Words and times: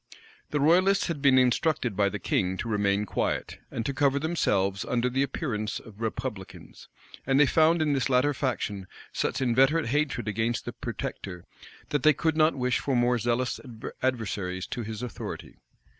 The 0.49 0.59
royalists 0.59 1.05
had 1.09 1.21
been 1.21 1.37
instructed 1.37 1.95
by 1.95 2.09
the 2.09 2.17
king 2.17 2.57
to 2.57 2.67
remain 2.67 3.05
quiet, 3.05 3.59
and 3.69 3.85
to 3.85 3.93
cover 3.93 4.17
themselves 4.17 4.83
under 4.83 5.11
the 5.11 5.21
appearance 5.21 5.79
of 5.79 6.01
republicans; 6.01 6.87
and 7.27 7.39
they 7.39 7.45
found 7.45 7.83
in 7.83 7.93
this 7.93 8.09
latter 8.09 8.33
faction 8.33 8.87
such 9.13 9.41
inveterate 9.43 9.89
hatred 9.89 10.27
against 10.27 10.65
the 10.65 10.73
protector, 10.73 11.45
that 11.89 12.01
they 12.01 12.13
could 12.13 12.35
not 12.35 12.55
wish 12.55 12.79
for 12.79 12.95
more 12.95 13.19
zealous 13.19 13.59
adversaries 14.01 14.65
to 14.65 14.81
his 14.81 15.03
authority. 15.03 15.59